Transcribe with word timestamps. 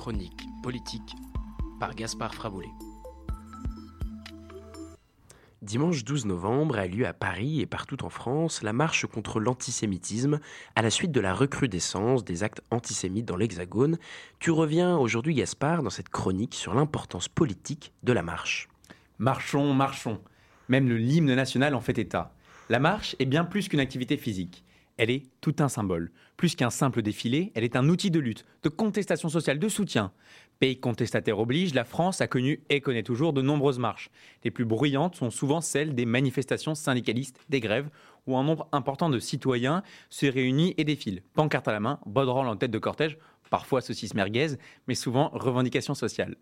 Chronique 0.00 0.46
politique 0.62 1.14
par 1.78 1.94
Gaspard 1.94 2.34
Fraboulet. 2.34 2.70
Dimanche 5.60 6.04
12 6.04 6.24
novembre 6.24 6.78
a 6.78 6.86
lieu 6.86 7.06
à 7.06 7.12
Paris 7.12 7.60
et 7.60 7.66
partout 7.66 8.02
en 8.02 8.08
France 8.08 8.62
la 8.62 8.72
marche 8.72 9.04
contre 9.04 9.40
l'antisémitisme 9.40 10.40
à 10.74 10.80
la 10.80 10.88
suite 10.88 11.12
de 11.12 11.20
la 11.20 11.34
recrudescence 11.34 12.24
des 12.24 12.42
actes 12.42 12.62
antisémites 12.70 13.26
dans 13.26 13.36
l'Hexagone. 13.36 13.98
Tu 14.38 14.50
reviens 14.50 14.96
aujourd'hui, 14.96 15.34
Gaspard, 15.34 15.82
dans 15.82 15.90
cette 15.90 16.08
chronique 16.08 16.54
sur 16.54 16.72
l'importance 16.72 17.28
politique 17.28 17.92
de 18.02 18.14
la 18.14 18.22
marche. 18.22 18.70
Marchons, 19.18 19.74
marchons. 19.74 20.22
Même 20.70 20.88
le 20.88 20.98
hymne 20.98 21.34
national 21.34 21.74
en 21.74 21.82
fait 21.82 21.98
état. 21.98 22.32
La 22.70 22.78
marche 22.78 23.16
est 23.18 23.26
bien 23.26 23.44
plus 23.44 23.68
qu'une 23.68 23.80
activité 23.80 24.16
physique. 24.16 24.64
Elle 25.00 25.08
est 25.08 25.22
tout 25.40 25.56
un 25.60 25.70
symbole. 25.70 26.12
Plus 26.36 26.54
qu'un 26.54 26.68
simple 26.68 27.00
défilé, 27.00 27.52
elle 27.54 27.64
est 27.64 27.74
un 27.74 27.88
outil 27.88 28.10
de 28.10 28.20
lutte, 28.20 28.44
de 28.62 28.68
contestation 28.68 29.30
sociale, 29.30 29.58
de 29.58 29.68
soutien. 29.70 30.12
Pays 30.58 30.78
contestataire 30.78 31.38
oblige, 31.38 31.72
la 31.72 31.84
France 31.84 32.20
a 32.20 32.26
connu 32.26 32.60
et 32.68 32.82
connaît 32.82 33.02
toujours 33.02 33.32
de 33.32 33.40
nombreuses 33.40 33.78
marches. 33.78 34.10
Les 34.44 34.50
plus 34.50 34.66
bruyantes 34.66 35.16
sont 35.16 35.30
souvent 35.30 35.62
celles 35.62 35.94
des 35.94 36.04
manifestations 36.04 36.74
syndicalistes, 36.74 37.40
des 37.48 37.60
grèves, 37.60 37.88
où 38.26 38.36
un 38.36 38.44
nombre 38.44 38.68
important 38.72 39.08
de 39.08 39.18
citoyens 39.18 39.82
se 40.10 40.26
réunit 40.26 40.74
et 40.76 40.84
défile, 40.84 41.22
pancarte 41.32 41.68
à 41.68 41.72
la 41.72 41.80
main, 41.80 41.98
banderole 42.04 42.48
en 42.48 42.56
tête 42.56 42.70
de 42.70 42.78
cortège, 42.78 43.16
parfois 43.48 43.80
saucisse 43.80 44.12
merguez, 44.12 44.58
mais 44.86 44.94
souvent 44.94 45.30
revendication 45.32 45.94
sociale. 45.94 46.36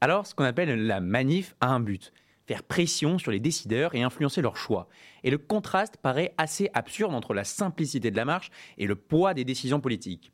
Alors, 0.00 0.26
ce 0.26 0.34
qu'on 0.34 0.42
appelle 0.42 0.84
la 0.84 1.00
manif 1.00 1.54
a 1.60 1.68
un 1.68 1.78
but 1.78 2.12
faire 2.46 2.62
pression 2.62 3.18
sur 3.18 3.30
les 3.30 3.40
décideurs 3.40 3.94
et 3.94 4.02
influencer 4.02 4.42
leurs 4.42 4.56
choix. 4.56 4.88
Et 5.22 5.30
le 5.30 5.38
contraste 5.38 5.96
paraît 5.96 6.34
assez 6.38 6.70
absurde 6.74 7.14
entre 7.14 7.34
la 7.34 7.44
simplicité 7.44 8.10
de 8.10 8.16
la 8.16 8.24
marche 8.24 8.50
et 8.78 8.86
le 8.86 8.96
poids 8.96 9.34
des 9.34 9.44
décisions 9.44 9.80
politiques. 9.80 10.30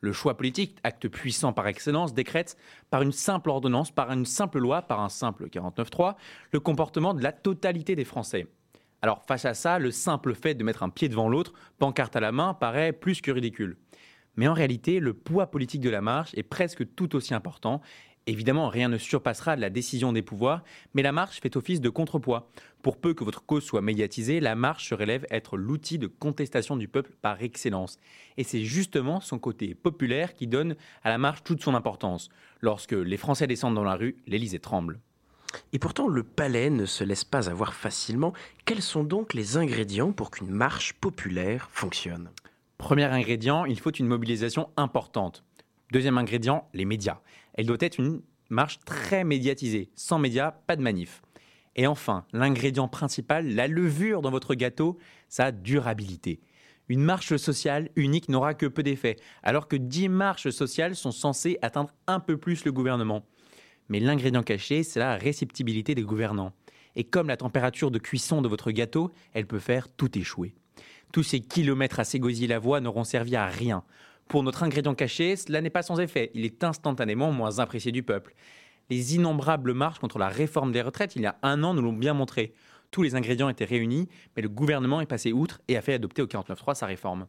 Le 0.00 0.12
choix 0.12 0.36
politique, 0.36 0.78
acte 0.82 1.06
puissant 1.06 1.52
par 1.52 1.68
excellence, 1.68 2.12
décrète 2.12 2.56
par 2.90 3.02
une 3.02 3.12
simple 3.12 3.50
ordonnance, 3.50 3.92
par 3.92 4.10
une 4.10 4.26
simple 4.26 4.58
loi, 4.58 4.82
par 4.82 5.00
un 5.00 5.08
simple 5.08 5.46
49.3, 5.46 6.16
le 6.50 6.58
comportement 6.58 7.14
de 7.14 7.22
la 7.22 7.30
totalité 7.30 7.94
des 7.94 8.04
Français. 8.04 8.48
Alors 9.00 9.22
face 9.26 9.44
à 9.44 9.54
ça, 9.54 9.78
le 9.78 9.92
simple 9.92 10.34
fait 10.34 10.54
de 10.54 10.64
mettre 10.64 10.82
un 10.82 10.88
pied 10.88 11.08
devant 11.08 11.28
l'autre, 11.28 11.52
pancarte 11.78 12.16
à 12.16 12.20
la 12.20 12.32
main, 12.32 12.52
paraît 12.54 12.92
plus 12.92 13.20
que 13.20 13.30
ridicule. 13.30 13.76
Mais 14.34 14.48
en 14.48 14.54
réalité, 14.54 14.98
le 14.98 15.12
poids 15.12 15.50
politique 15.50 15.82
de 15.82 15.90
la 15.90 16.00
marche 16.00 16.32
est 16.34 16.42
presque 16.42 16.94
tout 16.94 17.14
aussi 17.14 17.34
important 17.34 17.80
Évidemment, 18.28 18.68
rien 18.68 18.88
ne 18.88 18.98
surpassera 18.98 19.56
la 19.56 19.68
décision 19.68 20.12
des 20.12 20.22
pouvoirs, 20.22 20.62
mais 20.94 21.02
la 21.02 21.10
marche 21.10 21.40
fait 21.40 21.56
office 21.56 21.80
de 21.80 21.88
contrepoids. 21.88 22.48
Pour 22.80 22.96
peu 22.96 23.14
que 23.14 23.24
votre 23.24 23.44
cause 23.44 23.64
soit 23.64 23.82
médiatisée, 23.82 24.38
la 24.38 24.54
marche 24.54 24.88
se 24.88 24.94
relève 24.94 25.26
être 25.30 25.56
l'outil 25.56 25.98
de 25.98 26.06
contestation 26.06 26.76
du 26.76 26.86
peuple 26.86 27.12
par 27.20 27.42
excellence. 27.42 27.98
Et 28.36 28.44
c'est 28.44 28.62
justement 28.62 29.20
son 29.20 29.40
côté 29.40 29.74
populaire 29.74 30.34
qui 30.34 30.46
donne 30.46 30.76
à 31.02 31.08
la 31.08 31.18
marche 31.18 31.42
toute 31.42 31.62
son 31.62 31.74
importance. 31.74 32.28
Lorsque 32.60 32.92
les 32.92 33.16
Français 33.16 33.48
descendent 33.48 33.74
dans 33.74 33.82
la 33.82 33.96
rue, 33.96 34.16
l'Élysée 34.28 34.60
tremble. 34.60 35.00
Et 35.72 35.80
pourtant, 35.80 36.06
le 36.06 36.22
palais 36.22 36.70
ne 36.70 36.86
se 36.86 37.02
laisse 37.02 37.24
pas 37.24 37.50
avoir 37.50 37.74
facilement. 37.74 38.32
Quels 38.64 38.82
sont 38.82 39.04
donc 39.04 39.34
les 39.34 39.56
ingrédients 39.56 40.12
pour 40.12 40.30
qu'une 40.30 40.50
marche 40.50 40.92
populaire 40.94 41.68
fonctionne? 41.72 42.30
Premier 42.78 43.04
ingrédient, 43.04 43.64
il 43.64 43.78
faut 43.78 43.92
une 43.92 44.06
mobilisation 44.06 44.70
importante. 44.76 45.44
Deuxième 45.92 46.16
ingrédient, 46.16 46.66
les 46.72 46.86
médias. 46.86 47.20
Elle 47.52 47.66
doit 47.66 47.76
être 47.80 48.00
une 48.00 48.22
marche 48.48 48.78
très 48.86 49.24
médiatisée. 49.24 49.90
Sans 49.94 50.18
médias, 50.18 50.50
pas 50.50 50.74
de 50.74 50.80
manif. 50.80 51.20
Et 51.76 51.86
enfin, 51.86 52.24
l'ingrédient 52.32 52.88
principal, 52.88 53.54
la 53.54 53.66
levure 53.68 54.22
dans 54.22 54.30
votre 54.30 54.54
gâteau, 54.54 54.96
sa 55.28 55.52
durabilité. 55.52 56.40
Une 56.88 57.02
marche 57.02 57.36
sociale 57.36 57.90
unique 57.94 58.30
n'aura 58.30 58.54
que 58.54 58.64
peu 58.64 58.82
d'effet, 58.82 59.16
alors 59.42 59.68
que 59.68 59.76
10 59.76 60.08
marches 60.08 60.48
sociales 60.48 60.96
sont 60.96 61.12
censées 61.12 61.58
atteindre 61.60 61.90
un 62.06 62.20
peu 62.20 62.38
plus 62.38 62.64
le 62.64 62.72
gouvernement. 62.72 63.26
Mais 63.90 64.00
l'ingrédient 64.00 64.42
caché, 64.42 64.84
c'est 64.84 64.98
la 64.98 65.16
réceptibilité 65.16 65.94
des 65.94 66.04
gouvernants. 66.04 66.54
Et 66.96 67.04
comme 67.04 67.28
la 67.28 67.36
température 67.36 67.90
de 67.90 67.98
cuisson 67.98 68.40
de 68.40 68.48
votre 68.48 68.70
gâteau, 68.70 69.10
elle 69.34 69.46
peut 69.46 69.58
faire 69.58 69.90
tout 69.94 70.18
échouer. 70.18 70.54
Tous 71.12 71.22
ces 71.22 71.40
kilomètres 71.40 72.00
à 72.00 72.04
s'égosiller 72.04 72.48
la 72.48 72.58
voie 72.58 72.80
n'auront 72.80 73.04
servi 73.04 73.36
à 73.36 73.44
rien. 73.44 73.84
Pour 74.28 74.42
notre 74.42 74.62
ingrédient 74.62 74.94
caché, 74.94 75.36
cela 75.36 75.60
n'est 75.60 75.70
pas 75.70 75.82
sans 75.82 76.00
effet. 76.00 76.30
Il 76.34 76.44
est 76.44 76.64
instantanément 76.64 77.32
moins 77.32 77.58
apprécié 77.58 77.92
du 77.92 78.02
peuple. 78.02 78.34
Les 78.90 79.14
innombrables 79.14 79.74
marches 79.74 79.98
contre 79.98 80.18
la 80.18 80.28
réforme 80.28 80.72
des 80.72 80.82
retraites 80.82 81.16
il 81.16 81.22
y 81.22 81.26
a 81.26 81.38
un 81.42 81.62
an 81.64 81.74
nous 81.74 81.82
l'ont 81.82 81.92
bien 81.92 82.14
montré. 82.14 82.54
Tous 82.90 83.02
les 83.02 83.14
ingrédients 83.14 83.48
étaient 83.48 83.64
réunis, 83.64 84.08
mais 84.36 84.42
le 84.42 84.48
gouvernement 84.48 85.00
est 85.00 85.06
passé 85.06 85.32
outre 85.32 85.60
et 85.68 85.76
a 85.76 85.82
fait 85.82 85.94
adopter 85.94 86.20
au 86.20 86.26
49.3 86.26 86.74
sa 86.74 86.86
réforme. 86.86 87.26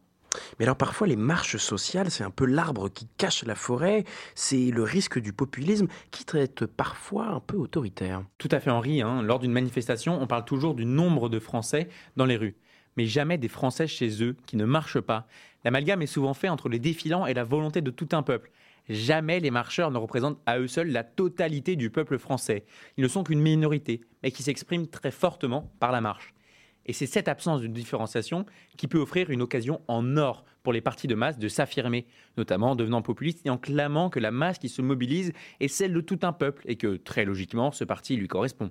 Mais 0.58 0.64
alors 0.64 0.76
parfois 0.76 1.06
les 1.06 1.16
marches 1.16 1.56
sociales, 1.56 2.10
c'est 2.10 2.24
un 2.24 2.30
peu 2.30 2.44
l'arbre 2.44 2.88
qui 2.88 3.06
cache 3.16 3.44
la 3.44 3.54
forêt, 3.54 4.04
c'est 4.34 4.70
le 4.70 4.82
risque 4.82 5.18
du 5.18 5.32
populisme 5.32 5.86
qui 6.10 6.24
traite 6.24 6.66
parfois 6.66 7.28
un 7.28 7.40
peu 7.40 7.56
autoritaire. 7.56 8.24
Tout 8.38 8.48
à 8.50 8.60
fait 8.60 8.70
Henri, 8.70 9.00
hein. 9.00 9.22
lors 9.22 9.38
d'une 9.38 9.52
manifestation, 9.52 10.20
on 10.20 10.26
parle 10.26 10.44
toujours 10.44 10.74
du 10.74 10.84
nombre 10.84 11.28
de 11.28 11.38
Français 11.38 11.88
dans 12.16 12.26
les 12.26 12.36
rues 12.36 12.56
mais 12.96 13.06
jamais 13.06 13.38
des 13.38 13.48
Français 13.48 13.86
chez 13.86 14.22
eux 14.22 14.36
qui 14.46 14.56
ne 14.56 14.64
marchent 14.64 15.00
pas. 15.00 15.26
L'amalgame 15.64 16.02
est 16.02 16.06
souvent 16.06 16.34
fait 16.34 16.48
entre 16.48 16.68
les 16.68 16.78
défilants 16.78 17.26
et 17.26 17.34
la 17.34 17.44
volonté 17.44 17.80
de 17.80 17.90
tout 17.90 18.08
un 18.12 18.22
peuple. 18.22 18.50
Jamais 18.88 19.40
les 19.40 19.50
marcheurs 19.50 19.90
ne 19.90 19.98
représentent 19.98 20.40
à 20.44 20.58
eux 20.58 20.68
seuls 20.68 20.90
la 20.90 21.04
totalité 21.04 21.74
du 21.76 21.90
peuple 21.90 22.18
français. 22.18 22.64
Ils 22.96 23.02
ne 23.02 23.08
sont 23.08 23.24
qu'une 23.24 23.40
minorité, 23.40 24.02
mais 24.22 24.30
qui 24.30 24.42
s'expriment 24.42 24.86
très 24.86 25.10
fortement 25.10 25.72
par 25.80 25.90
la 25.90 26.00
marche. 26.00 26.34
Et 26.86 26.92
c'est 26.92 27.06
cette 27.06 27.28
absence 27.28 27.62
de 27.62 27.66
différenciation 27.66 28.44
qui 28.76 28.88
peut 28.88 28.98
offrir 28.98 29.30
une 29.30 29.40
occasion 29.40 29.80
en 29.88 30.16
or 30.18 30.44
pour 30.62 30.72
les 30.72 30.82
partis 30.82 31.06
de 31.06 31.14
masse 31.14 31.38
de 31.38 31.48
s'affirmer, 31.48 32.06
notamment 32.36 32.72
en 32.72 32.76
devenant 32.76 33.00
populistes 33.00 33.40
et 33.46 33.50
en 33.50 33.56
clamant 33.56 34.10
que 34.10 34.20
la 34.20 34.30
masse 34.30 34.58
qui 34.58 34.68
se 34.68 34.82
mobilise 34.82 35.32
est 35.60 35.68
celle 35.68 35.94
de 35.94 36.00
tout 36.00 36.18
un 36.22 36.32
peuple 36.32 36.62
et 36.66 36.76
que, 36.76 36.96
très 36.96 37.24
logiquement, 37.24 37.72
ce 37.72 37.84
parti 37.84 38.16
lui 38.16 38.28
correspond. 38.28 38.70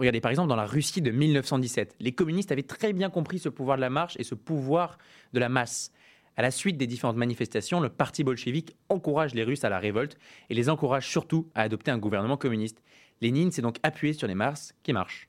Regardez 0.00 0.22
par 0.22 0.30
exemple 0.30 0.48
dans 0.48 0.56
la 0.56 0.64
Russie 0.64 1.02
de 1.02 1.10
1917, 1.10 1.96
les 2.00 2.12
communistes 2.12 2.50
avaient 2.50 2.62
très 2.62 2.94
bien 2.94 3.10
compris 3.10 3.38
ce 3.38 3.50
pouvoir 3.50 3.76
de 3.76 3.82
la 3.82 3.90
marche 3.90 4.16
et 4.18 4.24
ce 4.24 4.34
pouvoir 4.34 4.96
de 5.34 5.38
la 5.38 5.50
masse. 5.50 5.92
À 6.38 6.42
la 6.42 6.50
suite 6.50 6.78
des 6.78 6.86
différentes 6.86 7.18
manifestations, 7.18 7.80
le 7.80 7.90
parti 7.90 8.24
bolchevique 8.24 8.74
encourage 8.88 9.34
les 9.34 9.44
Russes 9.44 9.62
à 9.62 9.68
la 9.68 9.78
révolte 9.78 10.16
et 10.48 10.54
les 10.54 10.70
encourage 10.70 11.06
surtout 11.06 11.50
à 11.54 11.60
adopter 11.60 11.90
un 11.90 11.98
gouvernement 11.98 12.38
communiste. 12.38 12.82
Lénine 13.20 13.52
s'est 13.52 13.60
donc 13.60 13.76
appuyé 13.82 14.14
sur 14.14 14.26
les 14.26 14.34
masses 14.34 14.74
qui 14.82 14.94
marchent. 14.94 15.28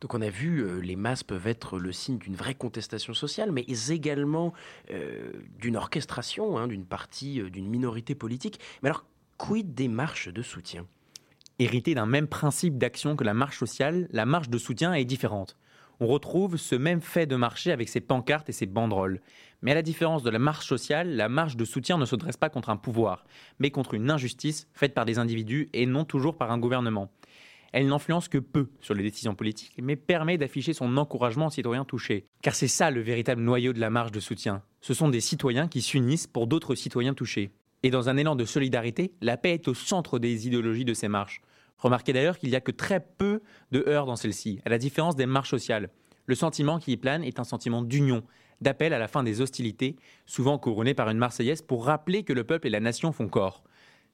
Donc 0.00 0.14
on 0.14 0.22
a 0.22 0.30
vu, 0.30 0.60
euh, 0.60 0.78
les 0.78 0.96
masses 0.96 1.22
peuvent 1.22 1.46
être 1.46 1.78
le 1.78 1.92
signe 1.92 2.16
d'une 2.16 2.34
vraie 2.34 2.54
contestation 2.54 3.12
sociale, 3.12 3.52
mais 3.52 3.66
également 3.90 4.54
euh, 4.90 5.32
d'une 5.58 5.76
orchestration 5.76 6.56
hein, 6.56 6.66
d'une 6.66 6.86
partie, 6.86 7.42
euh, 7.42 7.50
d'une 7.50 7.68
minorité 7.68 8.14
politique. 8.14 8.58
Mais 8.82 8.88
alors, 8.88 9.04
quid 9.36 9.74
des 9.74 9.88
marches 9.88 10.28
de 10.28 10.40
soutien? 10.40 10.86
Héritée 11.58 11.94
d'un 11.94 12.06
même 12.06 12.26
principe 12.26 12.78
d'action 12.78 13.16
que 13.16 13.24
la 13.24 13.34
marche 13.34 13.58
sociale, 13.58 14.08
la 14.10 14.26
marche 14.26 14.48
de 14.48 14.58
soutien 14.58 14.94
est 14.94 15.04
différente. 15.04 15.56
On 16.00 16.06
retrouve 16.06 16.56
ce 16.56 16.74
même 16.74 17.00
fait 17.00 17.26
de 17.26 17.36
marcher 17.36 17.70
avec 17.70 17.88
ses 17.88 18.00
pancartes 18.00 18.48
et 18.48 18.52
ses 18.52 18.66
banderoles. 18.66 19.20
Mais 19.60 19.70
à 19.70 19.74
la 19.74 19.82
différence 19.82 20.22
de 20.22 20.30
la 20.30 20.40
marche 20.40 20.66
sociale, 20.66 21.14
la 21.14 21.28
marche 21.28 21.56
de 21.56 21.64
soutien 21.64 21.98
ne 21.98 22.06
se 22.06 22.16
dresse 22.16 22.36
pas 22.36 22.48
contre 22.48 22.70
un 22.70 22.76
pouvoir, 22.76 23.24
mais 23.60 23.70
contre 23.70 23.94
une 23.94 24.10
injustice 24.10 24.66
faite 24.72 24.94
par 24.94 25.04
des 25.04 25.18
individus 25.18 25.68
et 25.72 25.86
non 25.86 26.04
toujours 26.04 26.36
par 26.36 26.50
un 26.50 26.58
gouvernement. 26.58 27.12
Elle 27.72 27.86
n'influence 27.86 28.28
que 28.28 28.38
peu 28.38 28.68
sur 28.80 28.94
les 28.94 29.02
décisions 29.02 29.34
politiques, 29.34 29.78
mais 29.80 29.96
permet 29.96 30.38
d'afficher 30.38 30.74
son 30.74 30.96
encouragement 30.96 31.46
aux 31.46 31.50
citoyens 31.50 31.84
touchés. 31.84 32.26
Car 32.42 32.54
c'est 32.54 32.68
ça 32.68 32.90
le 32.90 33.00
véritable 33.00 33.40
noyau 33.40 33.72
de 33.72 33.80
la 33.80 33.88
marche 33.88 34.12
de 34.12 34.20
soutien. 34.20 34.62
Ce 34.80 34.94
sont 34.94 35.08
des 35.08 35.20
citoyens 35.20 35.68
qui 35.68 35.80
s'unissent 35.80 36.26
pour 36.26 36.46
d'autres 36.46 36.74
citoyens 36.74 37.14
touchés. 37.14 37.52
Et 37.82 37.90
dans 37.90 38.08
un 38.08 38.16
élan 38.16 38.36
de 38.36 38.44
solidarité, 38.44 39.12
la 39.20 39.36
paix 39.36 39.54
est 39.54 39.68
au 39.68 39.74
centre 39.74 40.18
des 40.18 40.46
idéologies 40.46 40.84
de 40.84 40.94
ces 40.94 41.08
marches. 41.08 41.42
Remarquez 41.78 42.12
d'ailleurs 42.12 42.38
qu'il 42.38 42.50
n'y 42.50 42.56
a 42.56 42.60
que 42.60 42.70
très 42.70 43.00
peu 43.00 43.42
de 43.72 43.84
heurts 43.88 44.06
dans 44.06 44.16
celle-ci, 44.16 44.60
à 44.64 44.68
la 44.68 44.78
différence 44.78 45.16
des 45.16 45.26
marches 45.26 45.50
sociales. 45.50 45.90
Le 46.26 46.36
sentiment 46.36 46.78
qui 46.78 46.92
y 46.92 46.96
plane 46.96 47.24
est 47.24 47.40
un 47.40 47.44
sentiment 47.44 47.82
d'union, 47.82 48.22
d'appel 48.60 48.92
à 48.92 48.98
la 48.98 49.08
fin 49.08 49.24
des 49.24 49.40
hostilités, 49.40 49.96
souvent 50.24 50.58
couronné 50.58 50.94
par 50.94 51.10
une 51.10 51.18
Marseillaise 51.18 51.62
pour 51.62 51.84
rappeler 51.84 52.22
que 52.22 52.32
le 52.32 52.44
peuple 52.44 52.68
et 52.68 52.70
la 52.70 52.78
nation 52.78 53.10
font 53.10 53.28
corps. 53.28 53.64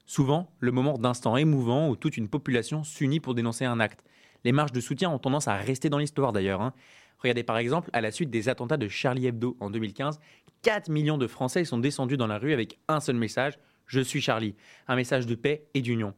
Souvent, 0.06 0.50
le 0.60 0.72
moment 0.72 0.96
d'instant 0.96 1.36
émouvant 1.36 1.90
où 1.90 1.96
toute 1.96 2.16
une 2.16 2.28
population 2.28 2.82
s'unit 2.82 3.20
pour 3.20 3.34
dénoncer 3.34 3.66
un 3.66 3.78
acte. 3.78 4.02
Les 4.44 4.52
marches 4.52 4.72
de 4.72 4.80
soutien 4.80 5.10
ont 5.10 5.18
tendance 5.18 5.48
à 5.48 5.56
rester 5.56 5.90
dans 5.90 5.98
l'histoire 5.98 6.32
d'ailleurs. 6.32 6.62
Hein. 6.62 6.72
Regardez 7.18 7.42
par 7.42 7.58
exemple, 7.58 7.90
à 7.92 8.00
la 8.00 8.10
suite 8.10 8.30
des 8.30 8.48
attentats 8.48 8.78
de 8.78 8.88
Charlie 8.88 9.26
Hebdo 9.26 9.58
en 9.60 9.68
2015, 9.68 10.18
4 10.68 10.90
millions 10.90 11.16
de 11.16 11.26
Français 11.26 11.64
sont 11.64 11.78
descendus 11.78 12.18
dans 12.18 12.26
la 12.26 12.36
rue 12.36 12.52
avec 12.52 12.78
un 12.88 13.00
seul 13.00 13.16
message 13.16 13.58
Je 13.86 14.00
suis 14.00 14.20
Charlie. 14.20 14.54
Un 14.86 14.96
message 14.96 15.24
de 15.24 15.34
paix 15.34 15.66
et 15.72 15.80
d'union. 15.80 16.12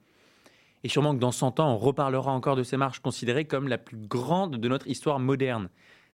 Et 0.82 0.88
sûrement 0.88 1.14
que 1.14 1.20
dans 1.20 1.30
100 1.30 1.60
ans, 1.60 1.72
on 1.72 1.78
reparlera 1.78 2.32
encore 2.32 2.56
de 2.56 2.64
ces 2.64 2.76
marches 2.76 2.98
considérées 2.98 3.44
comme 3.44 3.68
la 3.68 3.78
plus 3.78 3.96
grande 3.96 4.56
de 4.56 4.68
notre 4.68 4.88
histoire 4.88 5.20
moderne. 5.20 5.68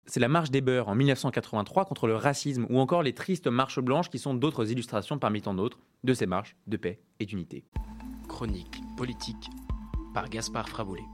C'est 0.04 0.20
la 0.20 0.28
marche 0.28 0.50
des 0.50 0.60
beurs 0.60 0.88
en 0.88 0.94
1983 0.94 1.86
contre 1.86 2.06
le 2.06 2.14
racisme 2.14 2.66
ou 2.68 2.78
encore 2.78 3.02
les 3.02 3.14
tristes 3.14 3.46
marches 3.46 3.80
blanches 3.80 4.10
qui 4.10 4.18
sont 4.18 4.34
d'autres 4.34 4.70
illustrations 4.70 5.18
parmi 5.18 5.40
tant 5.40 5.54
d'autres 5.54 5.80
de 6.04 6.12
ces 6.12 6.26
marches 6.26 6.56
de 6.66 6.76
paix 6.76 7.00
et 7.20 7.24
d'unité. 7.24 7.64
Chronique 8.28 8.82
politique 8.98 9.48
par 10.12 10.28
Gaspard 10.28 10.68
Fraboulet. 10.68 11.04